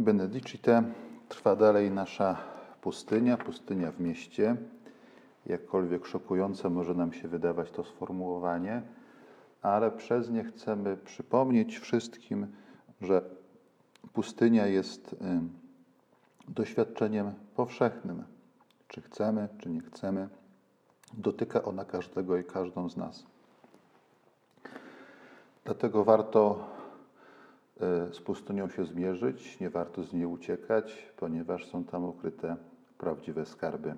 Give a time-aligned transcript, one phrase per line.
[0.00, 0.82] Benedicite
[1.28, 2.36] trwa dalej nasza
[2.80, 4.56] pustynia, pustynia w mieście.
[5.46, 8.82] Jakkolwiek szokujące może nam się wydawać to sformułowanie,
[9.62, 12.46] ale przez nie chcemy przypomnieć wszystkim,
[13.00, 13.22] że
[14.12, 15.16] pustynia jest
[16.48, 18.24] doświadczeniem powszechnym.
[18.88, 20.28] Czy chcemy, czy nie chcemy,
[21.14, 23.26] dotyka ona każdego i każdą z nas.
[25.64, 26.68] Dlatego warto
[28.12, 32.56] z pustynią się zmierzyć, nie warto z niej uciekać, ponieważ są tam ukryte
[32.98, 33.94] prawdziwe skarby.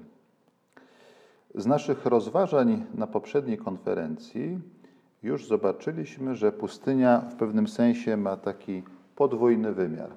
[1.55, 4.59] Z naszych rozważań na poprzedniej konferencji
[5.23, 8.83] już zobaczyliśmy, że pustynia w pewnym sensie ma taki
[9.17, 10.11] podwójny wymiar.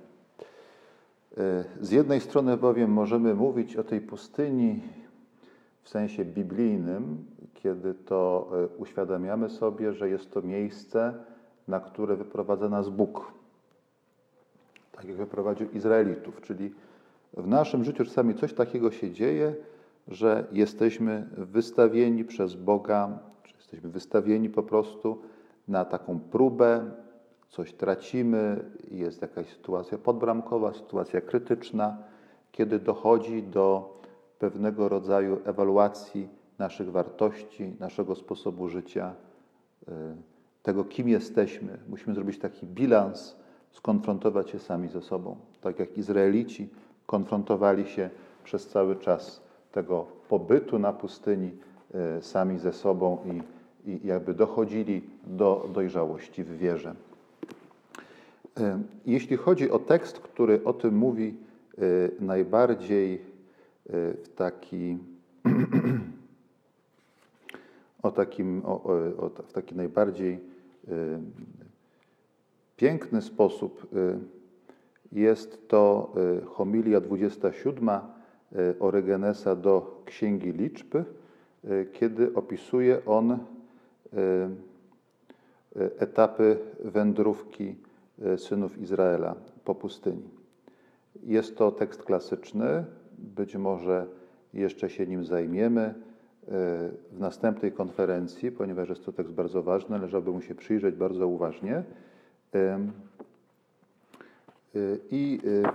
[1.38, 4.82] E, z jednej strony bowiem możemy mówić o tej pustyni
[5.82, 11.14] w sensie biblijnym, kiedy to e, uświadamiamy sobie, że jest to miejsce,
[11.68, 13.32] na które wyprowadza nas Bóg.
[14.96, 16.74] Tak jak wyprowadził Izraelitów, czyli
[17.34, 19.56] w naszym życiu czasami coś takiego się dzieje,
[20.08, 25.22] że jesteśmy wystawieni przez Boga, czy jesteśmy wystawieni po prostu
[25.68, 26.92] na taką próbę,
[27.50, 31.98] coś tracimy, jest jakaś sytuacja podbramkowa, sytuacja krytyczna,
[32.52, 33.96] kiedy dochodzi do
[34.40, 39.14] pewnego rodzaju ewaluacji naszych wartości, naszego sposobu życia,
[39.88, 39.92] y,
[40.64, 41.78] tego, kim jesteśmy.
[41.90, 43.36] Musimy zrobić taki bilans,
[43.76, 45.36] skonfrontować się sami ze sobą.
[45.62, 46.70] Tak jak Izraelici
[47.06, 48.10] konfrontowali się
[48.44, 51.52] przez cały czas tego pobytu na pustyni
[52.20, 53.42] y, sami ze sobą i,
[53.92, 56.96] i jakby dochodzili do dojrzałości w wierze.
[58.60, 58.62] Y,
[59.06, 61.36] jeśli chodzi o tekst, który o tym mówi
[62.20, 63.22] najbardziej
[63.86, 64.98] w taki
[68.04, 68.84] o takim, o,
[69.18, 70.40] o, w taki najbardziej
[72.76, 74.20] piękny sposób y,
[75.12, 77.90] jest to y, homilia 27
[78.80, 80.96] Orygenesa do Księgi Liczb,
[81.94, 83.38] kiedy opisuje on
[86.00, 87.76] etapy wędrówki
[88.38, 89.36] synów Izraela
[89.66, 90.30] po pustyni.
[91.24, 92.86] Jest to tekst klasyczny,
[93.18, 94.08] być może
[94.54, 95.94] jeszcze się nim zajmiemy
[97.12, 101.84] w następnej konferencji, ponieważ jest to tekst bardzo ważny, należałoby mu się przyjrzeć bardzo uważnie.
[102.56, 102.80] E,
[105.12, 105.72] I e,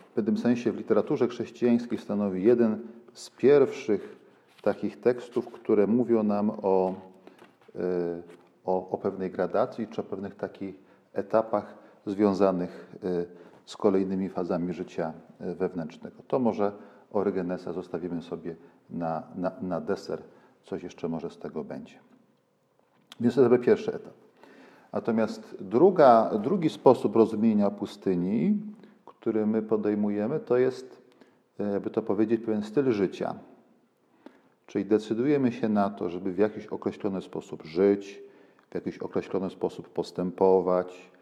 [0.00, 2.78] w pewnym sensie w literaturze chrześcijańskiej stanowi jeden
[3.12, 4.16] z pierwszych
[4.62, 6.94] takich tekstów, które mówią nam o,
[8.64, 10.74] o, o pewnej gradacji czy o pewnych takich
[11.12, 11.74] etapach
[12.06, 12.96] związanych
[13.66, 16.16] z kolejnymi fazami życia wewnętrznego.
[16.28, 16.72] To może
[17.12, 18.56] Orygenesa zostawimy sobie
[18.90, 20.22] na, na, na deser,
[20.64, 21.98] coś jeszcze może z tego będzie.
[23.20, 24.23] Więc to jest pierwszy etap.
[24.94, 28.58] Natomiast druga, drugi sposób rozumienia pustyni,
[29.04, 31.02] który my podejmujemy, to jest,
[31.60, 33.34] e, jakby to powiedzieć, pewien styl życia.
[34.66, 38.20] Czyli decydujemy się na to, żeby w jakiś określony sposób żyć,
[38.70, 41.14] w jakiś określony sposób postępować,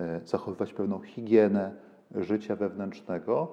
[0.00, 1.74] E, zachowywać pewną higienę
[2.14, 3.48] życia wewnętrznego,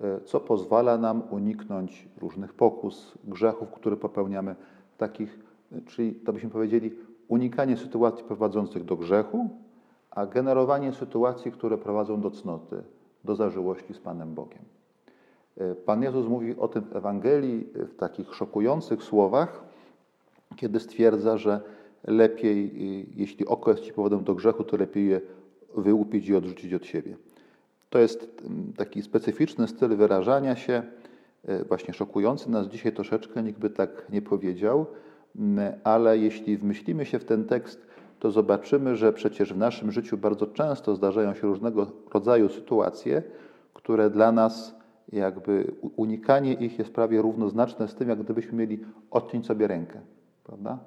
[0.00, 4.54] e, co pozwala nam uniknąć różnych pokus, grzechów, które popełniamy,
[4.98, 5.38] takich,
[5.86, 6.96] czyli to byśmy powiedzieli,
[7.32, 9.48] unikanie sytuacji prowadzących do grzechu,
[10.10, 12.82] a generowanie sytuacji, które prowadzą do cnoty,
[13.24, 14.62] do zażyłości z Panem Bogiem.
[15.58, 19.64] E, Pan Jezus mówi o tym w Ewangelii w takich szokujących słowach,
[20.56, 21.60] kiedy stwierdza, że
[22.04, 22.72] lepiej,
[23.16, 25.20] jeśli oko jest ci powodem do grzechu, to lepiej je
[25.76, 27.16] wyłupić i odrzucić od siebie.
[27.90, 28.42] To jest
[28.76, 30.82] taki specyficzny styl wyrażania się,
[31.44, 34.86] e, właśnie szokujący nas dzisiaj troszeczkę, nikt by tak nie powiedział,
[35.84, 37.86] ale jeśli wmyślimy się w ten tekst,
[38.18, 43.22] to zobaczymy, że przecież w naszym życiu bardzo często zdarzają się różnego rodzaju sytuacje,
[43.74, 44.74] które dla nas
[45.12, 50.00] jakby unikanie ich jest prawie równoznaczne z tym, jak gdybyśmy mieli odciąć sobie rękę.
[50.44, 50.78] Prawda?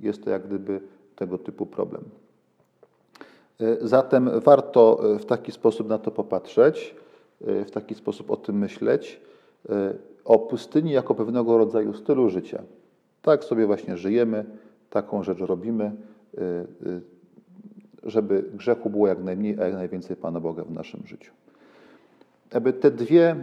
[0.00, 0.80] Jest to jak gdyby
[1.16, 2.02] tego typu problem.
[3.60, 6.94] E, zatem warto e, w taki sposób na to popatrzeć,
[7.46, 9.20] e, w taki sposób o tym myśleć,
[10.24, 12.62] o pustyni jako pewnego rodzaju stylu życia.
[13.22, 14.44] Tak sobie właśnie żyjemy,
[14.90, 15.92] taką rzecz robimy,
[18.02, 21.32] żeby grzechu było jak najmniej, a jak najwięcej Pana Boga w naszym życiu.
[22.54, 23.36] Aby te dwie,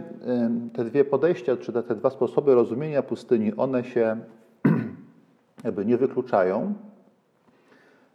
[0.72, 4.16] te dwie podejścia, czy te, te dwa sposoby rozumienia pustyni, one się
[5.64, 6.74] jakby nie wykluczają,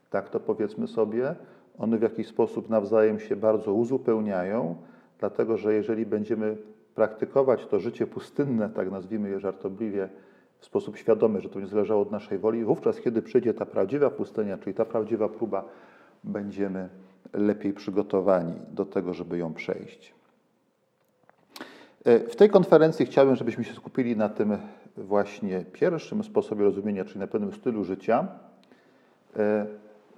[0.09, 1.35] tak to powiedzmy sobie,
[1.77, 4.75] one w jakiś sposób nawzajem się bardzo uzupełniają,
[5.19, 6.57] dlatego że jeżeli będziemy
[6.95, 10.09] praktykować to życie pustynne, tak nazwijmy je żartobliwie,
[10.59, 14.09] w sposób świadomy, że to nie zależało od naszej woli, wówczas, kiedy przyjdzie ta prawdziwa
[14.09, 15.63] pustynia, czyli ta prawdziwa próba,
[16.23, 16.89] będziemy
[17.33, 20.13] lepiej przygotowani do tego, żeby ją przejść.
[22.05, 24.57] E, w tej konferencji chciałbym, żebyśmy się skupili na tym
[24.97, 28.27] właśnie pierwszym sposobie rozumienia, czyli na pewnym stylu życia,
[29.37, 29.65] e,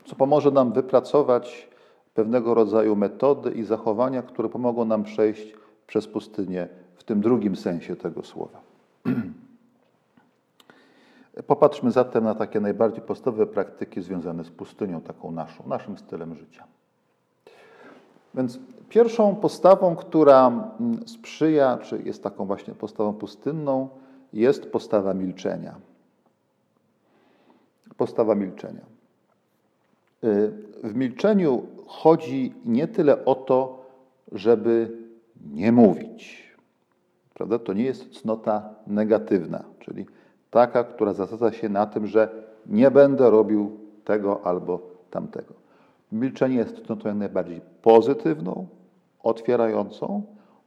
[0.06, 1.68] co pomoże nam wypracować
[2.14, 5.56] pewnego rodzaju metody i zachowania, które pomogą nam przejść
[5.88, 8.62] przez pustynię w tym drugim sensie tego słowa.
[11.48, 16.64] Popatrzmy zatem na takie najbardziej podstawowe praktyki związane z pustynią, taką naszą, naszym stylem życia.
[18.36, 20.48] Więc pierwszą postawą, która
[20.80, 23.90] mm, sprzyja, czy jest taką właśnie postawą pustynną,
[24.34, 25.76] jest postawa milczenia.
[27.98, 28.82] Postawa milczenia.
[30.24, 30.52] Y,
[30.84, 33.86] w milczeniu chodzi nie tyle o to,
[34.32, 34.98] żeby
[35.52, 36.48] nie mówić.
[37.34, 37.60] Prawda?
[37.60, 40.06] To nie jest cnota negatywna, czyli
[40.52, 42.30] taka, która zasadza się na tym, że
[42.66, 44.80] nie będę robił tego albo
[45.12, 45.54] tamtego.
[46.12, 48.68] Milczenie jest cnotą najbardziej pozytywną,
[49.24, 50.24] otwierającą,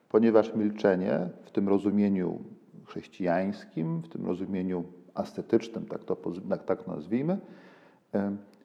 [0.09, 2.39] ponieważ milczenie w tym rozumieniu
[2.85, 4.85] chrześcijańskim, w tym rozumieniu
[5.15, 6.17] ascetycznym, tak to,
[6.67, 7.39] tak to nazwijmy,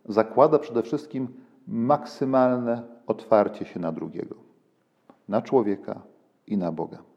[0.06, 1.28] zakłada przede wszystkim
[1.68, 4.36] maksymalne otwarcie się na drugiego,
[5.30, 6.02] na człowieka
[6.48, 7.15] i na Boga.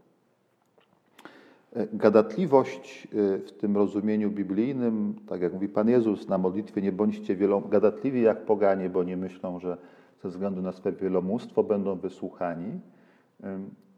[1.79, 6.93] E, gadatliwość e, w tym rozumieniu biblijnym, tak jak mówi Pan Jezus na modlitwie, nie
[6.93, 7.37] bądźcie
[7.71, 9.79] gadatliwi jak poganie, bo nie myślą, że
[10.23, 12.81] ze względu na swe wielomóstwo będą wysłuchani.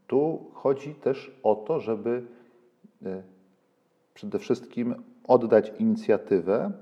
[0.06, 2.22] Tu chodzi też o to, żeby
[3.04, 3.22] e,
[4.14, 4.94] przede wszystkim
[5.24, 6.72] oddać inicjatywę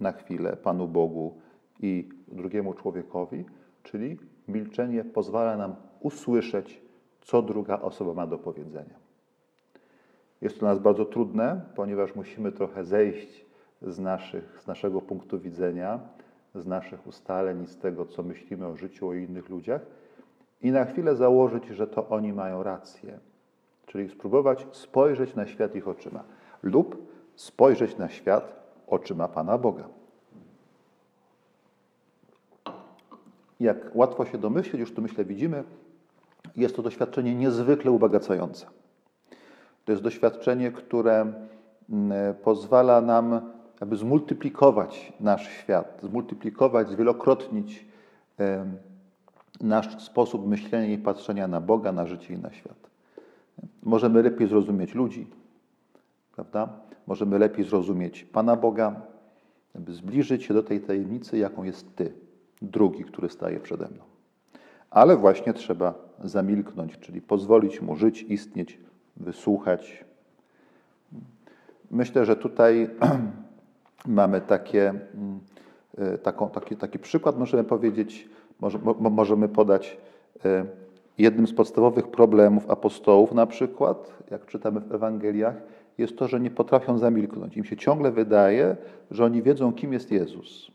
[0.00, 1.34] na chwilę Panu Bogu
[1.80, 3.44] i drugiemu człowiekowi,
[3.82, 4.16] czyli
[4.48, 6.80] milczenie pozwala nam usłyszeć,
[7.20, 9.07] co druga osoba ma do powiedzenia.
[10.40, 13.46] Jest to dla nas bardzo trudne, ponieważ musimy trochę zejść
[13.82, 16.00] z, naszych, z naszego punktu widzenia,
[16.54, 19.80] z naszych ustaleń, z tego, co myślimy o życiu, o innych ludziach
[20.62, 23.18] i na chwilę założyć, że to oni mają rację.
[23.86, 26.24] Czyli spróbować spojrzeć na świat ich oczyma
[26.62, 28.52] lub spojrzeć na świat
[28.86, 29.88] oczyma Pana Boga.
[33.60, 35.64] Jak łatwo się domyśleć, już tu myślę widzimy,
[36.56, 38.66] jest to doświadczenie niezwykle ubogacające.
[39.88, 41.32] To jest doświadczenie, które
[41.90, 43.40] mm, pozwala nam
[43.80, 47.86] aby zmultiplikować nasz świat, zmultiplikować, zwielokrotnić
[49.60, 52.90] nasz sposób myślenia i patrzenia na Boga, na życie i na świat.
[53.82, 55.26] Możemy lepiej zrozumieć ludzi,
[56.34, 56.68] prawda?
[57.06, 59.00] Możemy lepiej zrozumieć Pana Boga,
[59.74, 62.12] aby zbliżyć się do tej tajemnicy, jaką jest Ty,
[62.62, 64.02] drugi, który staje przede mną.
[64.90, 65.94] Ale właśnie trzeba
[66.24, 68.87] zamilknąć, czyli pozwolić Mu żyć, istnieć,
[69.20, 70.04] wysłuchać.
[71.90, 72.90] Myślę, że tutaj
[74.06, 75.40] mamy takie, mm,
[75.98, 78.28] e, taką, taki, taki przykład, możemy powiedzieć,
[78.60, 78.78] może,
[79.10, 79.96] możemy podać
[80.44, 80.64] e,
[81.18, 85.54] jednym z podstawowych problemów apostołów na przykład, jak czytamy w Ewangeliach,
[85.98, 87.56] jest to, że nie potrafią zamilknąć.
[87.56, 88.76] Im się ciągle wydaje,
[89.10, 90.70] że oni wiedzą, kim jest Jezus.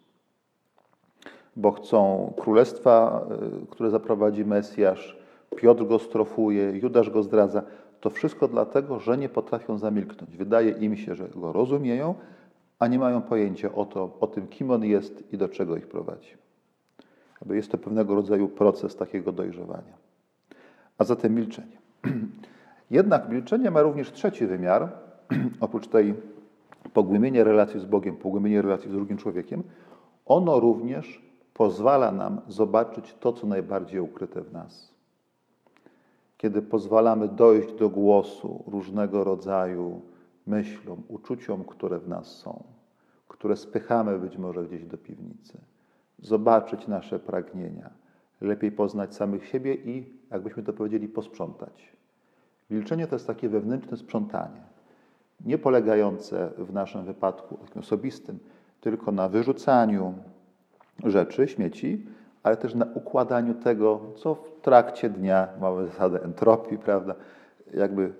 [1.56, 3.26] Bo chcą królestwa,
[3.64, 5.24] e, które zaprowadzi Mesjasz,
[5.56, 7.64] Piotr go strofuje, Judasz go zdradza.
[8.04, 10.38] To wszystko dlatego, że nie potrafią zamilknąć.
[10.38, 12.16] Wydaje im się, że go rozumieją,
[12.80, 15.88] a nie mają pojęcia o, to, o tym, kim on jest i do czego ich
[15.88, 16.34] prowadzi.
[17.50, 19.94] Jest to pewnego rodzaju proces takiego dojrzewania.
[20.98, 21.78] A zatem milczenie.
[22.92, 24.90] Jednak milczenie ma również trzeci wymiar,
[25.60, 26.14] oprócz tej
[26.94, 29.64] pogłębienia relacji z Bogiem, pogłębienia relacji z drugim człowiekiem,
[30.26, 31.22] ono również
[31.54, 34.93] pozwala nam zobaczyć to, co najbardziej ukryte w nas
[36.44, 40.02] kiedy pozwalamy dojść do głosu różnego rodzaju
[40.48, 42.64] myślom, uczuciom, które w nas są,
[43.28, 45.58] które spychamy być może gdzieś do piwnicy,
[46.20, 47.90] zobaczyć nasze pragnienia,
[48.42, 51.94] lepiej poznać samych siebie i, jakbyśmy to powiedzieli, posprzątać.
[52.70, 54.62] Milczenie to jest takie wewnętrzne sprzątanie,
[55.46, 58.40] nie polegające w naszym wypadku osobistym
[58.82, 60.14] tylko na wyrzucaniu
[61.04, 62.06] rzeczy, śmieci,
[62.44, 67.16] ale też na układaniu tego, co w trakcie dnia, mamy zasadę entropii, prawda,
[67.74, 68.14] jakby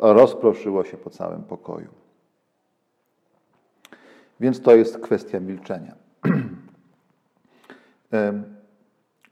[0.00, 1.88] rozproszyło się po całym pokoju.
[4.40, 5.94] Więc to jest kwestia milczenia.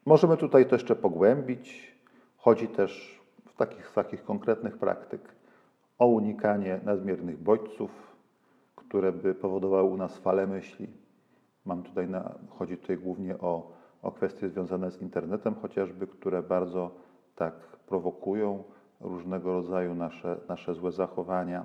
[0.07, 1.95] Możemy tutaj to jeszcze pogłębić.
[2.37, 5.21] Chodzi też w takich, takich konkretnych praktyk
[5.99, 7.91] o unikanie nadmiernych bodźców,
[8.77, 10.89] które by powodowały u nas fale myśli.
[11.65, 13.73] Mam tutaj na, chodzi tutaj głównie o
[14.05, 16.91] o kwestie związane z internetem chociażby, które bardzo
[17.37, 17.55] tak
[17.87, 18.65] prowokują
[19.01, 21.65] różnego rodzaju nasze, nasze złe zachowania.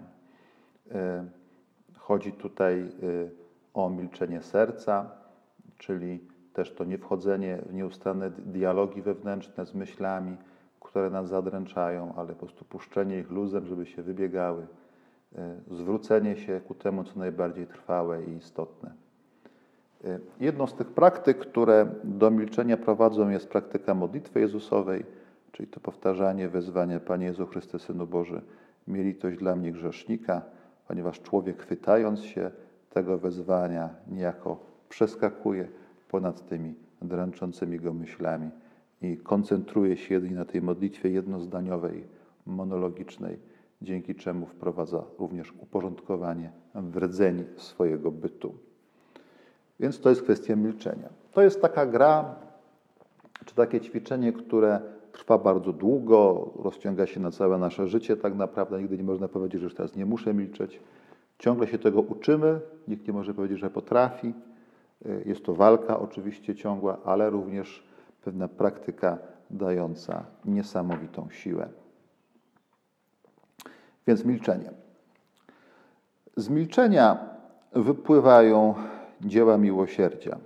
[0.92, 1.26] E,
[1.98, 2.90] chodzi tutaj e,
[3.74, 5.12] o milczenie serca,
[5.78, 6.20] czyli
[6.54, 10.38] też to niewchodzenie w nieustanne dialogi wewnętrzne z myślami,
[10.80, 14.68] które nas zadręczają, ale po prostu puszczenie ich luzem, żeby się wybiegały,
[15.36, 19.09] e, zwrócenie się ku temu, co najbardziej trwałe i istotne.
[20.04, 25.06] E, jedną z tych praktyk, które do milczenia prowadzą, jest praktyka modlitwy Jezusowej,
[25.52, 28.42] czyli to powtarzanie wezwania Panie Jezu Chryste, Synu Boży,
[28.88, 30.42] miej litość dla mnie grzesznika,
[30.88, 32.52] ponieważ człowiek chwytając się
[32.90, 35.68] tego wezwania niejako przeskakuje
[36.10, 38.50] ponad tymi dręczącymi go myślami
[39.02, 42.04] i koncentruje się jedynie na tej modlitwie jednozdaniowej,
[42.46, 43.40] monologicznej,
[43.82, 48.69] dzięki czemu wprowadza również uporządkowanie w rdzeni swojego bytu.
[49.80, 51.10] Więc to jest kwestia milczenia.
[51.32, 52.36] To jest taka gra,
[53.46, 54.80] czy takie ćwiczenie, które
[55.12, 58.18] trwa bardzo długo, rozciąga się na całe nasze życie.
[58.18, 60.80] Tak naprawdę nigdy nie można powiedzieć, że już teraz nie muszę milczeć.
[61.40, 64.34] Ciągle się tego uczymy, nikt nie może powiedzieć, że potrafi.
[65.26, 67.84] Jest to walka oczywiście ciągła, ale również
[68.24, 69.18] pewna praktyka
[69.50, 71.68] dająca niesamowitą siłę.
[74.08, 74.72] Więc milczenie.
[76.38, 77.18] Z milczenia
[77.74, 78.76] wypływają
[79.26, 80.38] dzieła miłosierdzia.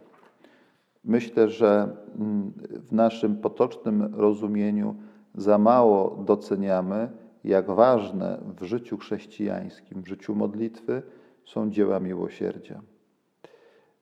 [1.04, 2.52] Myślę, że mm,
[2.90, 4.96] w naszym potocznym rozumieniu
[5.36, 7.10] za mało doceniamy,
[7.44, 11.02] jak ważne w życiu chrześcijańskim, w życiu modlitwy
[11.46, 12.82] są dzieła miłosierdzia.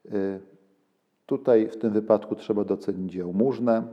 [0.06, 0.40] Y,
[1.26, 3.84] tutaj w tym wypadku trzeba docenić jałmużnę.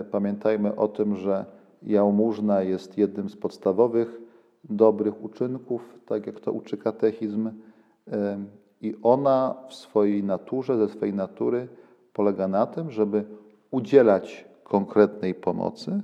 [0.00, 1.44] Y, pamiętajmy o tym, że
[1.82, 4.20] jałmużna jest jednym z podstawowych
[4.64, 7.52] dobrych uczynków, tak jak to uczy katechizm, y,
[8.80, 11.68] i ona w swojej naturze, ze swojej natury
[12.12, 13.24] polega na tym, żeby
[13.70, 16.02] udzielać konkretnej pomocy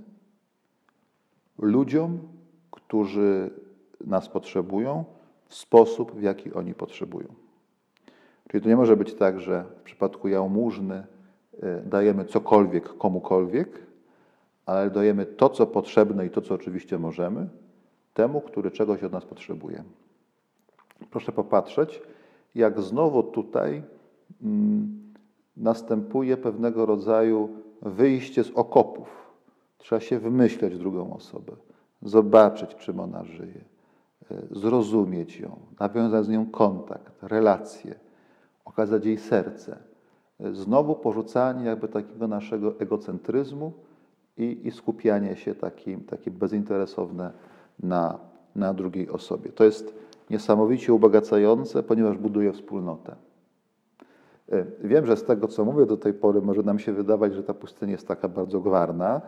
[1.59, 2.19] ludziom,
[2.71, 3.51] którzy
[4.07, 5.05] nas potrzebują,
[5.47, 7.29] w sposób, w jaki oni potrzebują.
[8.49, 11.07] Czyli to nie może być tak, że w przypadku jałmużny
[11.55, 13.69] y, dajemy cokolwiek komukolwiek,
[14.67, 17.49] ale dajemy to, co potrzebne i to, co oczywiście możemy,
[18.15, 19.85] temu, który czegoś od nas potrzebuje.
[21.11, 22.03] Proszę popatrzeć,
[22.55, 23.83] jak znowu tutaj
[24.43, 25.03] mm,
[25.57, 27.49] następuje pewnego rodzaju
[27.83, 29.33] wyjście z okopów.
[29.79, 31.53] Trzeba się wymyśleć drugą osobę,
[32.03, 33.65] zobaczyć, czym ona żyje,
[34.31, 37.95] e, zrozumieć ją, nawiązać z nią kontakt, relacje,
[38.65, 39.79] okazać jej serce.
[40.41, 43.73] E, znowu porzucanie jakby takiego naszego egocentryzmu
[44.37, 47.33] i, i skupianie się takim, takim bezinteresowne
[47.83, 48.19] na,
[48.57, 49.53] na drugiej osobie.
[49.53, 49.95] To jest
[50.33, 53.17] niesamowicie ubogacające, ponieważ buduje wspólnotę.
[54.53, 57.43] E, wiem, że z tego, co mówię do tej pory, może nam się wydawać, że
[57.43, 59.21] ta pustynia jest taka bardzo gwarna,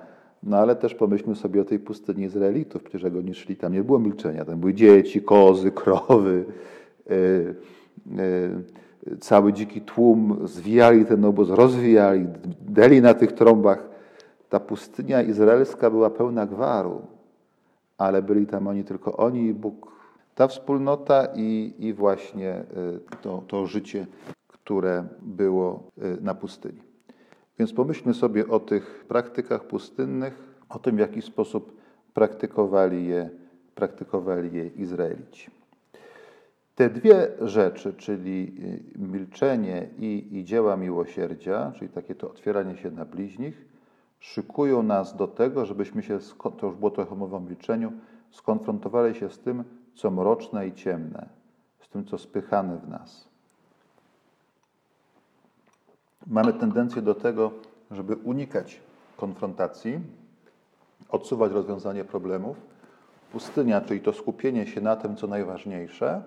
[0.43, 2.83] no ale też pomyślmy sobie o tej pustyni Izraelitów.
[2.83, 4.45] Przecież jak oni szli, tam nie było milczenia.
[4.45, 6.45] Tam były dzieci, kozy, krowy,
[7.11, 7.55] yy,
[9.07, 10.39] yy, cały dziki tłum.
[10.45, 12.27] Zwijali ten obóz, rozwijali,
[12.61, 13.89] deli na tych trąbach.
[14.49, 17.03] Ta pustynia izraelska była pełna gwaru,
[17.99, 19.95] ale byli tam oni tylko oni i Bóg
[20.35, 24.07] ta wspólnota i, i właśnie y, to, to życie,
[24.49, 26.83] które było y, na pustyni.
[27.59, 31.77] Więc pomyślmy sobie o tych praktykach pustynnych, o tym, w jaki sposób
[32.15, 33.31] praktykowali je,
[33.75, 35.51] praktykowali je Izraelici.
[36.75, 38.55] Te dwie rzeczy, czyli
[38.95, 43.69] y, milczenie i, i dzieła miłosierdzia, czyli takie to otwieranie się na bliźnich,
[44.19, 46.19] szykują nas do tego, żebyśmy się,
[46.59, 47.93] to już było trochę mowa o milczeniu,
[48.31, 49.65] skonfrontowali się z tym,
[49.95, 51.29] co mroczne i ciemne,
[51.81, 53.29] z tym, co spychane w nas.
[56.27, 57.51] Mamy tendencję do tego,
[57.91, 58.81] żeby unikać
[59.17, 60.01] konfrontacji,
[61.09, 62.57] odsuwać rozwiązanie problemów.
[63.33, 66.23] Pustynia, czyli to skupienie się na tym, co najważniejsze,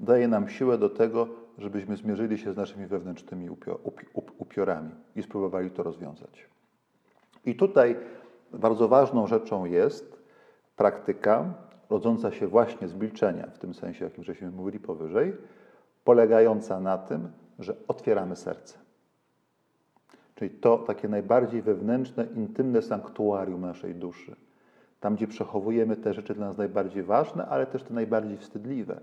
[0.00, 3.48] daje nam siłę do tego, żebyśmy zmierzyli się z naszymi wewnętrznymi
[4.38, 6.46] upiorami i spróbowali to rozwiązać.
[7.44, 7.96] I tutaj
[8.52, 10.22] bardzo ważną rzeczą jest
[10.76, 11.54] praktyka
[11.90, 15.32] rodząca się właśnie z milczenia, w tym sensie, jakim żeśmy mówili powyżej,
[16.04, 17.28] polegająca na tym,
[17.58, 18.78] że otwieramy serce.
[20.34, 24.36] Czyli to takie najbardziej wewnętrzne, intymne sanktuarium naszej duszy.
[25.00, 29.00] Tam, gdzie przechowujemy te rzeczy dla nas najbardziej ważne, ale też te najbardziej wstydliwe.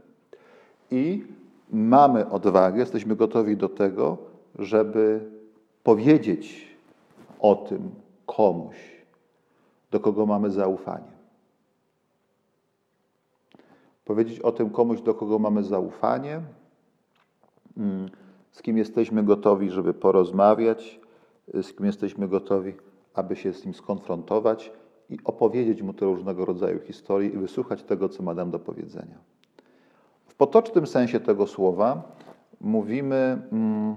[0.92, 1.26] I
[1.72, 4.18] mamy odwagę, jesteśmy gotowi do tego,
[4.60, 5.20] żeby
[5.84, 6.68] powiedzieć
[7.40, 7.92] o tym
[8.26, 8.76] komuś,
[9.92, 11.17] do kogo mamy zaufanie
[14.08, 16.42] powiedzieć o tym komuś, do kogo mamy zaufanie,
[17.78, 18.10] mm,
[18.52, 21.00] z kim jesteśmy gotowi, żeby porozmawiać,
[21.54, 22.74] z kim jesteśmy gotowi,
[23.14, 24.72] aby się z nim skonfrontować
[25.10, 29.18] i opowiedzieć mu te różnego rodzaju historie i wysłuchać tego, co ma nam do powiedzenia.
[30.28, 32.12] W potocznym sensie tego słowa
[32.62, 33.96] mówimy, mm,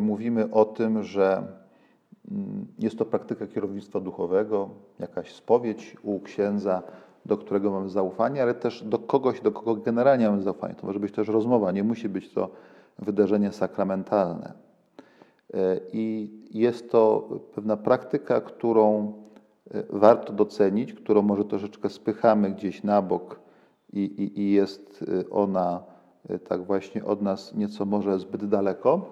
[0.00, 1.46] mówimy o tym, że
[2.30, 4.68] mm, jest to praktyka kierownictwa duchowego,
[4.98, 6.82] jakaś spowiedź u księdza,
[7.26, 10.74] do którego mamy zaufanie, ale też do kogoś, do kogo generalnie mamy zaufanie.
[10.74, 12.50] To może być też rozmowa, nie musi być to
[12.98, 14.52] wydarzenie sakramentalne.
[15.54, 19.12] E, I jest to pewna praktyka, którą
[19.70, 23.40] e, warto docenić, którą może troszeczkę spychamy gdzieś na bok
[23.92, 25.82] i, i, i jest e, ona
[26.48, 29.06] tak właśnie od nas nieco może zbyt daleko,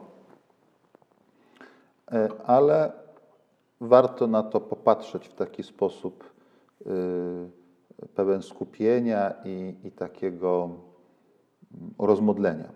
[2.47, 2.93] ale
[3.81, 6.25] warto na to popatrzeć w taki sposób
[8.15, 10.71] pełen skupienia i, i takiego
[11.75, 12.69] mm, rozmodlenia.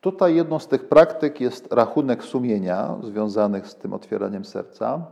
[0.00, 5.06] Tutaj jedną z tych praktyk jest rachunek sumienia związanych z tym otwieraniem serca,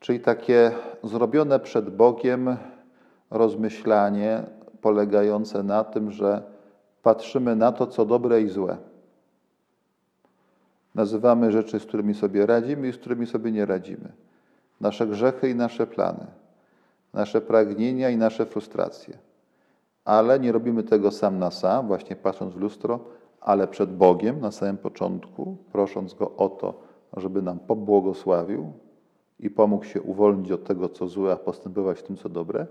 [0.00, 2.56] czyli takie zrobione przed Bogiem
[3.30, 4.42] rozmyślanie
[4.80, 6.42] polegające na tym, że
[7.02, 8.76] patrzymy na to, co dobre i złe.
[10.94, 14.12] Nazywamy rzeczy, z którymi sobie radzimy i z którymi sobie nie radzimy.
[14.80, 16.26] Nasze grzechy i nasze plany,
[17.12, 19.18] nasze pragnienia i nasze frustracje.
[20.04, 23.00] Ale nie robimy tego sam na sam, właśnie patrząc w lustro,
[23.40, 26.80] ale przed Bogiem na samym początku, prosząc Go o to,
[27.16, 28.72] żeby nam pobłogosławił
[29.40, 32.66] i pomógł się uwolnić od tego, co złe, a postępować w tym, co dobre,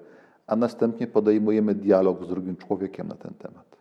[0.47, 3.77] a następnie podejmujemy dialog z drugim człowiekiem na ten temat.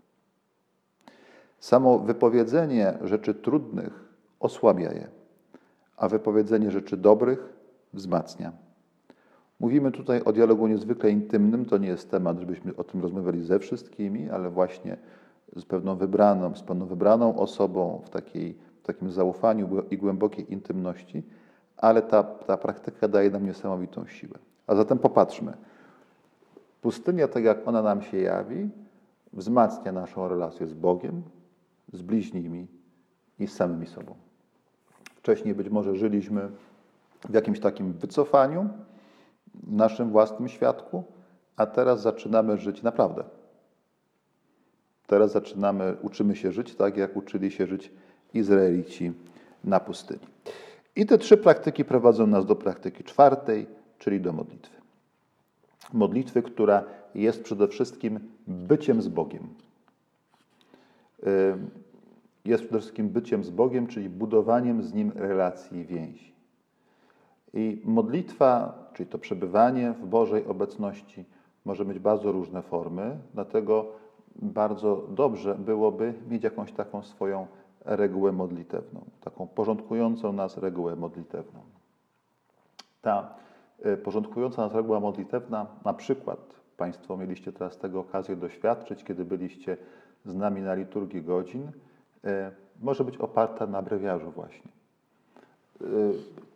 [1.58, 4.08] Samo wypowiedzenie rzeczy trudnych
[4.40, 5.08] osłabia je,
[5.96, 7.52] a wypowiedzenie rzeczy dobrych
[7.92, 8.52] wzmacnia.
[9.60, 13.58] Mówimy tutaj o dialogu niezwykle intymnym, to nie jest temat, żebyśmy o tym rozmawiali ze
[13.58, 14.96] wszystkimi, ale właśnie
[15.56, 21.22] z pewną wybraną, z pewną wybraną osobą w, takiej, w takim zaufaniu i głębokiej intymności,
[21.76, 24.38] ale ta, ta praktyka daje nam niesamowitą siłę.
[24.66, 25.52] A zatem popatrzmy.
[26.82, 28.68] Pustynia, tak jak ona nam się jawi,
[29.32, 31.22] wzmacnia naszą relację z Bogiem,
[31.92, 32.66] z bliźnimi
[33.38, 34.14] i z samymi sobą.
[35.16, 36.48] Wcześniej być może żyliśmy
[37.28, 38.68] w jakimś takim wycofaniu,
[39.66, 41.04] naszym własnym świadku,
[41.56, 43.24] a teraz zaczynamy żyć naprawdę
[45.10, 47.92] Teraz zaczynamy, uczymy się żyć tak, jak uczyli się żyć
[48.34, 49.12] Izraelici
[49.64, 50.26] na pustyni.
[50.96, 53.66] I te trzy praktyki prowadzą nas do praktyki czwartej,
[53.98, 54.76] czyli do modlitwy.
[55.92, 59.48] Modlitwy, która jest przede wszystkim byciem z Bogiem.
[62.44, 66.34] Jest przede wszystkim byciem z Bogiem, czyli budowaniem z Nim relacji i więzi.
[67.54, 71.24] I modlitwa, czyli to przebywanie w Bożej obecności,
[71.64, 73.86] może mieć bardzo różne formy, dlatego
[74.36, 77.46] bardzo dobrze byłoby mieć jakąś taką swoją
[77.84, 81.60] regułę modlitewną, taką porządkującą nas regułę modlitewną.
[83.02, 83.34] Ta
[83.82, 86.38] e, porządkująca nas reguła modlitewna, na przykład
[86.76, 89.76] Państwo mieliście teraz tego okazję doświadczyć, kiedy byliście
[90.24, 91.72] z nami na liturgii godzin,
[92.24, 94.79] e, może być oparta na brewiarzu właśnie.
[95.82, 95.86] E,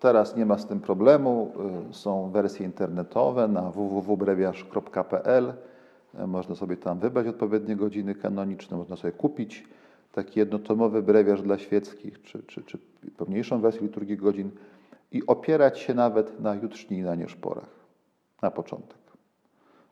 [0.01, 1.53] teraz nie ma z tym problemu,
[1.91, 5.55] są wersje internetowe na www.brewiarz.pl
[6.19, 9.65] E, można sobie tam wybrać odpowiednie godziny kanoniczne, można sobie kupić
[10.13, 12.79] taki jednotomowy brewiarz dla świeckich, czy, czy, czy
[13.17, 14.51] pełniejszą wersję liturgii godzin
[15.13, 17.69] i opierać się nawet na jutrzni i na nieszporach
[18.43, 18.99] na początek.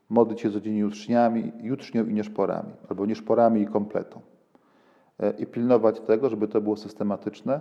[0.09, 4.21] Modlić się codziennie jutrzniami, jutrznią i nieszporami, albo nieszporami i kompletą.
[5.39, 7.61] I pilnować tego, żeby to było systematyczne,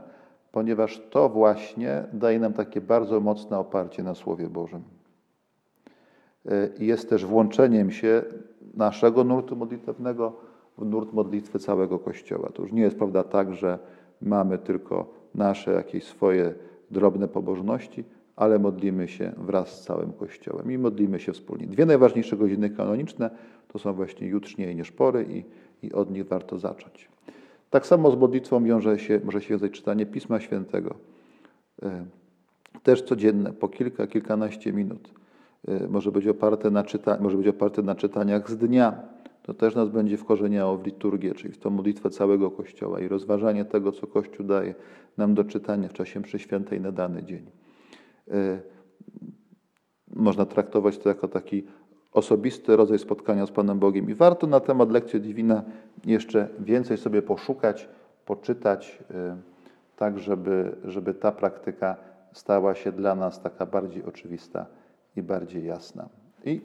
[0.51, 4.83] ponieważ to właśnie daje nam takie bardzo mocne oparcie na Słowie Bożym.
[6.45, 8.23] E, jest też włączeniem się
[8.73, 10.33] naszego nurtu modlitewnego
[10.77, 12.49] w nurt modlitwy całego Kościoła.
[12.53, 13.79] To już nie jest prawda tak, że
[14.21, 16.53] mamy tylko nasze jakieś swoje
[16.91, 18.03] drobne pobożności,
[18.35, 21.67] ale modlimy się wraz z całym Kościołem i modlimy się wspólnie.
[21.67, 23.29] Dwie najważniejsze godziny kanoniczne
[23.67, 25.43] to są właśnie jutrznie i nieszpory i,
[25.87, 27.09] i od nich warto zacząć.
[27.71, 30.95] Tak samo z modlitwą wiąże się, może się wiązać czytanie Pisma Świętego.
[31.83, 32.05] E,
[32.83, 35.13] też codzienne, po kilka, kilkanaście minut.
[35.69, 39.03] Y, może być oparte na, czyta, może być oparte na czytaniach z dnia.
[39.43, 43.65] To też nas będzie wkorzeniało w liturgię, czyli w tą modlitwę całego Kościoła i rozważanie
[43.65, 44.75] tego, co Kościół daje
[45.17, 47.45] nam do czytania w czasie mszy świętej na dany dzień.
[48.27, 48.59] Y,
[50.07, 51.63] można traktować to jako taki
[52.13, 55.63] osobisty rodzaj spotkania z Panem Bogiem i warto na temat lekcji Divina
[56.05, 57.89] jeszcze więcej sobie poszukać,
[58.25, 59.15] poczytać, y,
[59.95, 61.95] tak żeby, żeby ta praktyka
[62.33, 64.65] stała się dla nas taka bardziej oczywista
[65.15, 66.09] i bardziej jasna.
[66.45, 66.61] I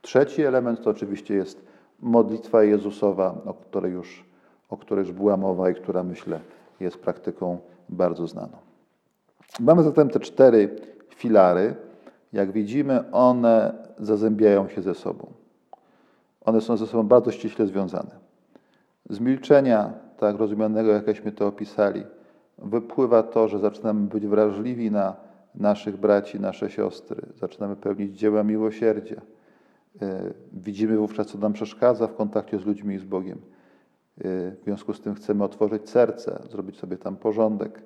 [0.00, 1.64] trzeci element to oczywiście jest
[2.00, 4.24] modlitwa Jezusowa, o której już,
[4.68, 6.40] o której już była mowa i która myślę
[6.80, 7.58] jest praktyką
[7.88, 8.56] bardzo znaną.
[9.60, 10.76] Mamy zatem te cztery
[11.16, 11.74] filary.
[12.32, 15.32] Jak widzimy, one zazębiają się ze sobą.
[16.40, 18.10] One są ze sobą bardzo ściśle związane.
[19.10, 22.04] Z milczenia tak rozumianego, jakśmy to opisali,
[22.58, 25.16] wypływa to, że zaczynamy być wrażliwi na
[25.54, 29.20] naszych braci, nasze siostry, zaczynamy pełnić dzieła miłosierdzia.
[30.02, 33.38] E, widzimy wówczas, co nam przeszkadza w kontakcie z ludźmi i z Bogiem.
[33.38, 37.82] E, w związku z tym chcemy otworzyć serce, zrobić sobie tam porządek,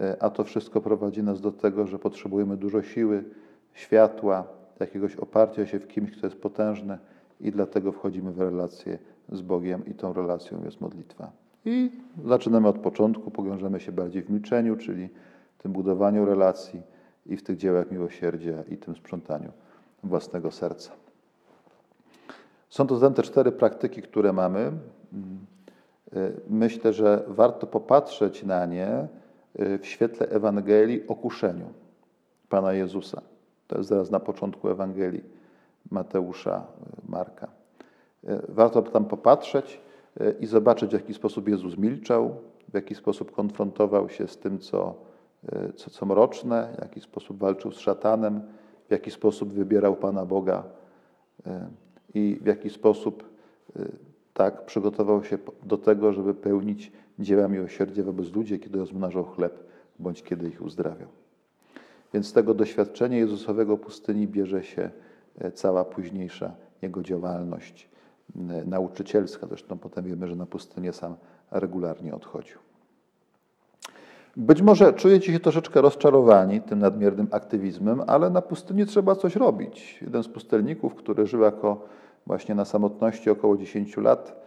[0.00, 3.24] e, a to wszystko prowadzi nas do tego, że potrzebujemy dużo siły,
[3.74, 4.44] światła,
[4.80, 6.98] jakiegoś oparcia się w kimś, kto jest potężny
[7.40, 8.98] i dlatego wchodzimy w relację
[9.32, 11.32] z Bogiem i tą relacją jest modlitwa.
[11.64, 11.90] I
[12.24, 15.08] zaczynamy od początku, pogrążamy się bardziej w milczeniu, czyli
[15.58, 16.82] tym budowaniu relacji
[17.26, 19.52] i w tych dziełach miłosierdzia i tym sprzątaniu
[20.02, 20.92] własnego serca.
[22.68, 24.72] Są to zatem te cztery praktyki, które mamy.
[26.48, 29.08] Myślę, że warto popatrzeć na nie
[29.54, 31.66] w świetle Ewangelii o kuszeniu
[32.48, 33.22] Pana Jezusa.
[33.72, 35.24] To jest zaraz na początku Ewangelii
[35.90, 36.66] Mateusza,
[37.06, 37.48] y, Marka.
[38.48, 39.80] Warto tam popatrzeć
[40.40, 42.36] i zobaczyć, w jaki sposób Jezus milczał,
[42.68, 44.94] w jaki sposób konfrontował się z tym, co,
[45.76, 48.40] co, co mroczne, w jaki sposób walczył z szatanem,
[48.88, 50.64] w jaki sposób wybierał Pana Boga
[52.14, 53.24] i w jaki sposób
[53.76, 53.92] y,
[54.34, 59.64] tak przygotował się do tego, żeby pełnić dzieła miłosierdzia wobec ludzi, kiedy rozmnażał chleb,
[59.98, 61.21] bądź kiedy ich uzdrawiał.
[62.14, 64.90] Więc z tego doświadczenia Jezusowego pustyni bierze się
[65.38, 67.88] e, cała późniejsza jego działalność
[68.66, 69.46] nauczycielska.
[69.46, 71.16] Zresztą potem wiemy, że na pustynię sam
[71.50, 72.58] regularnie odchodził.
[74.36, 79.98] Być może czujecie się troszeczkę rozczarowani tym nadmiernym aktywizmem, ale na pustyni trzeba coś robić.
[80.02, 81.84] Jeden z pustelników, który żył jako
[82.26, 84.42] właśnie na samotności około 10 lat,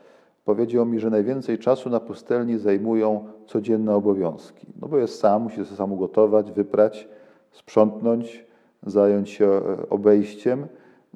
[0.45, 4.67] powiedział mi, że najwięcej czasu na pustelni zajmują codzienne obowiązki.
[4.81, 7.07] No bo jest sam, musi się sam ugotować, wyprać,
[7.55, 8.45] sprzątnąć,
[8.83, 10.67] zająć się e, obejściem.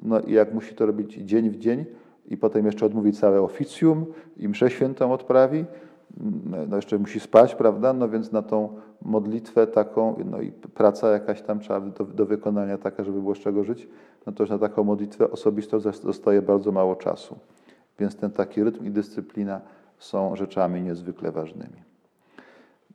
[0.02, 1.84] No i jak musi to robić dzień w dzień
[2.28, 5.64] i potem jeszcze odmówić całe oficjum i mszę świętą odprawi,
[6.68, 7.92] no jeszcze musi spać, prawda?
[7.92, 12.78] No więc na tą modlitwę taką, no i praca jakaś tam trzeba do, do wykonania
[12.78, 13.88] taka, żeby było z czego żyć,
[14.26, 17.38] no to już na taką modlitwę osobistą zostaje bardzo mało czasu.
[17.98, 19.60] Więc ten taki rytm i dyscyplina
[19.98, 21.89] są rzeczami niezwykle ważnymi.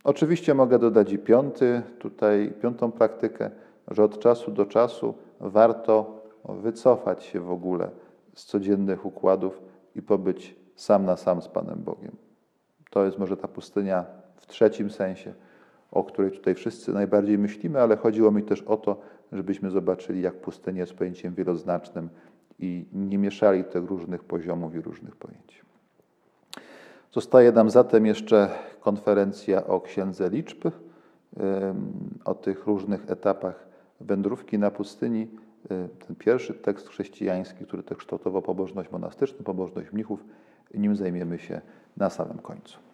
[0.05, 3.51] Oczywiście mogę dodać i piąty, tutaj piątą praktykę,
[3.87, 7.89] że od czasu do czasu warto wycofać się w ogóle
[8.35, 9.61] z codziennych układów
[9.95, 12.15] i pobyć sam na sam z Panem Bogiem.
[12.89, 15.33] To jest może ta pustynia w trzecim sensie,
[15.91, 18.99] o której tutaj wszyscy najbardziej myślimy, ale chodziło mi też o to,
[19.31, 22.09] żebyśmy zobaczyli, jak pustynia jest pojęciem wieloznacznym
[22.59, 25.65] i nie mieszali tych różnych poziomów i różnych pojęć.
[27.15, 28.49] Zostaje nam zatem jeszcze
[28.79, 30.67] konferencja o księdze liczb,
[32.25, 33.67] o tych różnych etapach
[34.01, 35.27] wędrówki na pustyni.
[36.07, 40.25] Ten pierwszy tekst chrześcijański, który też kształtował pobożność monastyczną, pobożność mnichów,
[40.73, 41.61] nim zajmiemy się
[41.97, 42.84] na samym końcu.